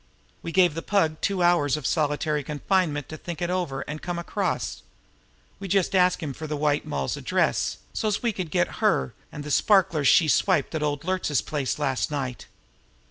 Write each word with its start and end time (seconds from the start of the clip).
We 0.41 0.51
gave 0.51 0.73
the 0.73 0.81
Pug 0.81 1.17
two 1.21 1.43
hours 1.43 1.77
of 1.77 1.85
solitary 1.85 2.43
confinement 2.43 3.07
to 3.09 3.17
think 3.17 3.39
it 3.39 3.51
over 3.51 3.81
and 3.81 4.01
come 4.01 4.17
across. 4.17 4.81
We 5.59 5.67
just 5.67 5.93
asked 5.93 6.23
him 6.23 6.33
for 6.33 6.47
the 6.47 6.57
White 6.57 6.87
Moll's 6.87 7.17
address, 7.17 7.77
so's 7.93 8.23
we 8.23 8.33
could 8.33 8.49
get 8.49 8.77
her 8.81 9.13
and 9.31 9.43
the 9.43 9.51
sparklers 9.51 10.07
she 10.07 10.27
swiped 10.27 10.73
at 10.73 10.81
Old 10.81 11.03
Luertz's 11.05 11.43
place 11.43 11.77
last 11.77 12.09
night." 12.09 12.47